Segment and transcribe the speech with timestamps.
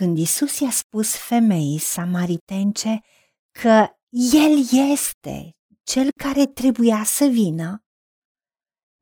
[0.00, 3.00] Când Isus i-a spus femeii samaritence
[3.50, 3.88] că
[4.32, 4.58] El
[4.92, 7.84] este cel care trebuia să vină,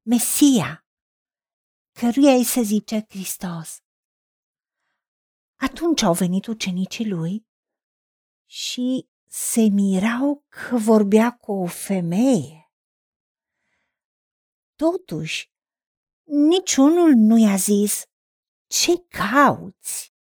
[0.03, 0.87] Mesia,
[1.93, 3.79] căruia îi se zice Hristos.
[5.55, 7.47] Atunci au venit ucenicii lui
[8.47, 12.73] și se mirau că vorbea cu o femeie.
[14.77, 15.51] Totuși,
[16.25, 18.03] niciunul nu i-a zis,
[18.67, 20.17] ce cauți?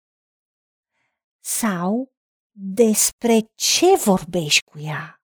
[1.49, 2.13] Sau
[2.59, 5.23] despre ce vorbești cu ea?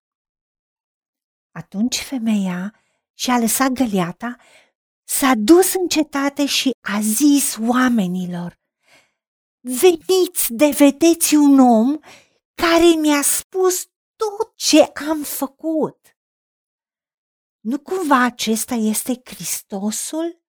[1.55, 2.74] Atunci femeia
[3.19, 4.37] și-a lăsat găleata,
[5.05, 8.61] s-a dus în cetate și a zis oamenilor,
[9.61, 11.98] veniți de vedeți un om
[12.55, 13.86] care mi-a spus
[14.16, 16.16] tot ce am făcut.
[17.61, 20.41] Nu cumva acesta este Hristosul?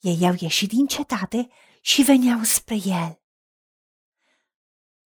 [0.00, 1.48] Ei au ieșit din cetate
[1.80, 3.22] și veneau spre el.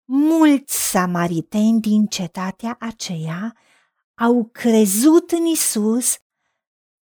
[0.04, 3.56] Mulți samariteni din cetatea aceea
[4.14, 6.16] au crezut în Isus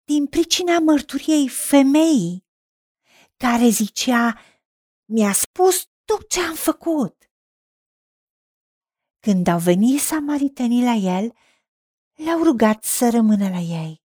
[0.05, 2.47] din pricina mărturiei femeii,
[3.37, 4.41] care zicea,
[5.05, 7.31] mi-a spus tot ce am făcut.
[9.21, 11.33] Când au venit samaritenii la el,
[12.15, 14.06] le-au rugat să rămână la ei.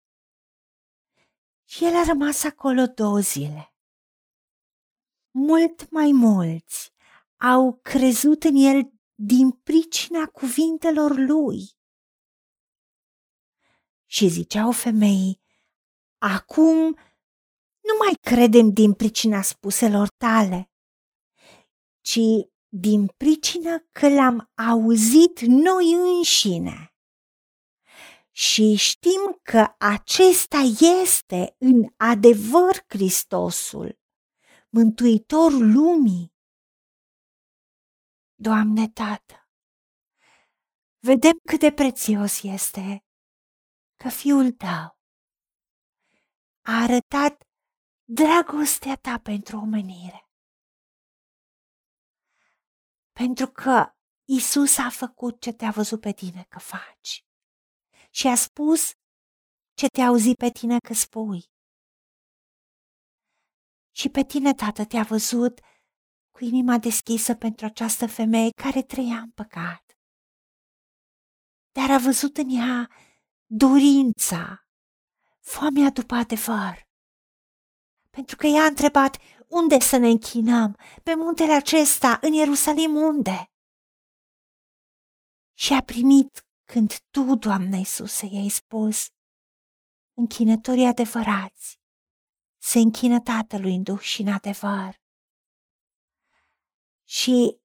[1.74, 3.74] Și el a rămas acolo două zile.
[5.32, 6.92] Mult mai mulți
[7.38, 11.60] au crezut în el din pricina cuvintelor lui.
[14.06, 15.42] Și ziceau femeii,
[16.18, 16.78] acum
[17.80, 20.72] nu mai credem din pricina spuselor tale,
[22.02, 22.20] ci
[22.68, 26.92] din pricina că l-am auzit noi înșine.
[28.36, 30.58] Și știm că acesta
[31.02, 34.00] este în adevăr Hristosul,
[34.70, 36.34] Mântuitorul lumii.
[38.36, 39.50] Doamne Tată,
[41.00, 43.06] vedem cât de prețios este
[43.95, 45.00] că Fiul Tău
[46.61, 47.44] a arătat
[48.04, 50.27] dragostea Ta pentru omenire
[53.11, 57.26] pentru că Isus a făcut ce te-a văzut pe tine că faci
[58.14, 58.92] și a spus
[59.74, 61.42] ce te-a auzit pe tine că spui.
[63.96, 65.60] Și pe tine, tată, te-a văzut
[66.32, 69.84] cu inima deschisă pentru această femeie care trăia în păcat.
[71.72, 72.90] Dar a văzut în ea
[73.46, 74.68] dorința,
[75.40, 76.88] foamea după adevăr.
[78.10, 80.78] Pentru că ea a întrebat, unde să ne închinăm?
[81.04, 83.52] Pe muntele acesta, în Ierusalim, unde?
[85.54, 89.08] Și a primit când tu, Doamne Iisuse, i-ai spus,
[90.14, 91.80] închinătorii adevărați,
[92.61, 95.02] se închină Tatălui în Duh și în adevăr.
[97.04, 97.62] Și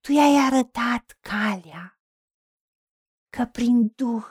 [0.00, 2.00] tu i-ai arătat calea,
[3.28, 4.26] că prin Duh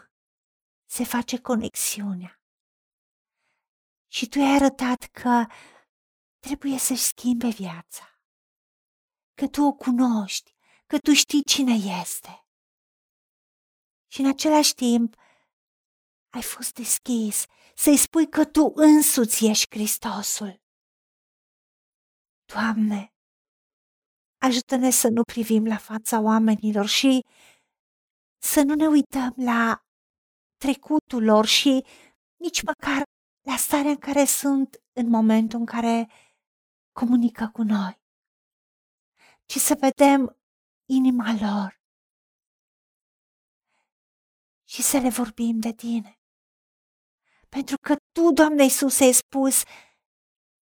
[0.86, 2.42] se face conexiunea.
[4.08, 5.46] Și tu i-ai arătat că
[6.40, 8.22] trebuie să-și schimbe viața.
[9.34, 10.56] Că tu o cunoști,
[10.86, 12.41] că tu știi cine este.
[14.12, 15.16] Și în același timp
[16.30, 17.46] ai fost deschis
[17.76, 20.62] să-i spui că tu însuți ești Hristosul.
[22.54, 23.14] Doamne,
[24.38, 27.26] ajută-ne să nu privim la fața oamenilor și
[28.42, 29.86] să nu ne uităm la
[30.58, 31.86] trecutul lor și
[32.36, 33.04] nici măcar
[33.42, 36.10] la starea în care sunt în momentul în care
[36.92, 38.02] comunică cu noi,
[39.46, 40.38] ci să vedem
[40.86, 41.81] inima lor
[44.72, 46.20] și să le vorbim de tine.
[47.50, 49.64] Pentru că tu, Doamne Iisus, ai spus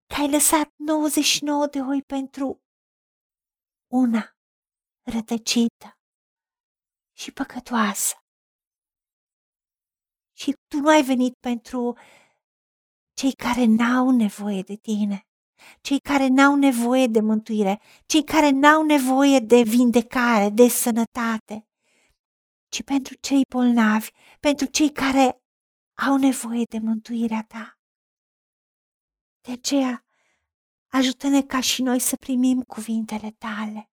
[0.06, 2.62] că ai lăsat 99 de oi pentru
[3.92, 4.36] una
[5.02, 5.98] rătăcită
[7.16, 8.14] și păcătoasă.
[10.36, 11.98] Și tu nu ai venit pentru
[13.12, 15.26] cei care n-au nevoie de tine,
[15.80, 21.68] cei care n-au nevoie de mântuire, cei care n-au nevoie de vindecare, de sănătate,
[22.74, 24.10] ci pentru cei bolnavi,
[24.40, 25.42] pentru cei care
[26.06, 27.78] au nevoie de mântuirea ta.
[29.40, 30.04] De aceea,
[30.92, 33.90] ajută-ne ca și noi să primim cuvintele tale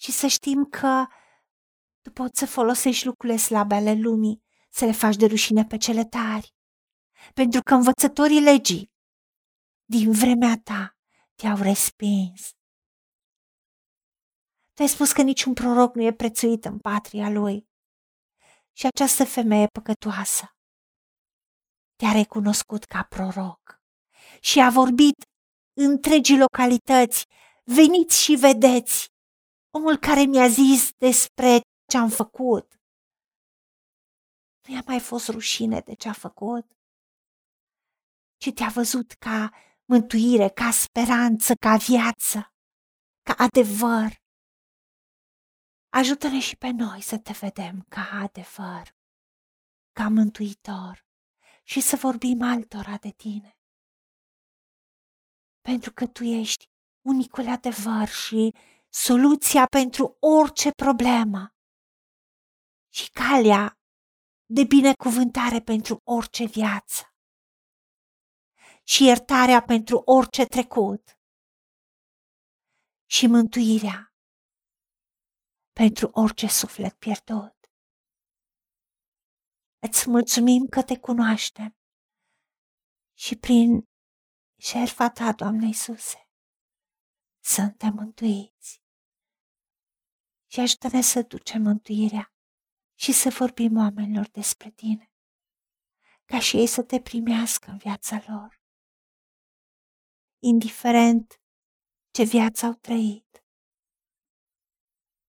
[0.00, 1.06] și să știm că
[2.00, 6.04] tu poți să folosești lucrurile slabe ale lumii, să le faci de rușine pe cele
[6.04, 6.54] tari.
[7.34, 8.92] Pentru că învățătorii legii
[9.84, 10.96] din vremea ta
[11.34, 12.57] te-au respins.
[14.78, 17.68] Tu ai spus că niciun proroc nu e prețuit în patria lui.
[18.72, 20.56] Și această femeie păcătoasă
[21.96, 23.80] te-a recunoscut ca proroc
[24.40, 25.24] și a vorbit
[25.72, 27.26] întregii localități,
[27.64, 29.06] veniți și vedeți
[29.70, 31.60] omul care mi-a zis despre
[31.90, 32.80] ce am făcut.
[34.66, 36.66] Nu i-a mai fost rușine de ce a făcut,
[38.36, 39.50] ci te-a văzut ca
[39.84, 42.52] mântuire, ca speranță, ca viață,
[43.22, 44.26] ca adevăr.
[46.00, 48.96] Ajută-ne și pe noi să te vedem ca adevăr,
[49.92, 51.06] ca mântuitor
[51.62, 53.58] și să vorbim altora de tine.
[55.60, 56.70] Pentru că tu ești
[57.06, 58.54] unicul adevăr și
[58.88, 61.54] soluția pentru orice problemă.
[62.88, 63.78] Și calea
[64.46, 67.14] de binecuvântare pentru orice viață.
[68.82, 71.18] Și iertarea pentru orice trecut.
[73.06, 74.08] Și mântuirea
[75.80, 77.56] pentru orice suflet pierdut.
[79.78, 81.76] Îți mulțumim că te cunoaștem
[83.16, 83.88] și prin
[84.60, 86.30] șerfa ta, Doamne Iisuse,
[87.44, 88.82] suntem mântuiți.
[90.50, 92.32] Și ajută-ne să ducem mântuirea
[92.94, 95.12] și să vorbim oamenilor despre tine,
[96.24, 98.62] ca și ei să te primească în viața lor,
[100.38, 101.40] indiferent
[102.10, 103.42] ce viață au trăit,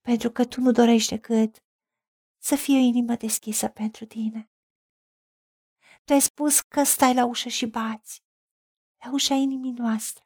[0.09, 1.63] pentru că tu nu dorești decât
[2.37, 4.51] să fie o inimă deschisă pentru tine.
[6.03, 8.23] Tu ai spus că stai la ușă și bați,
[9.03, 10.23] la ușa inimii noastre.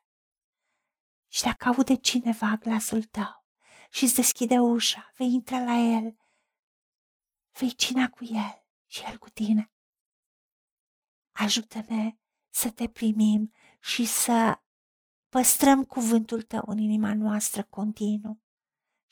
[1.27, 3.45] Și dacă aude cineva glasul tău
[3.91, 6.17] și îți deschide ușa, vei intra la el,
[7.59, 9.71] vei cina cu el și el cu tine.
[11.31, 12.17] Ajută-ne
[12.49, 14.61] să te primim și să
[15.29, 18.43] păstrăm cuvântul tău în inima noastră continuu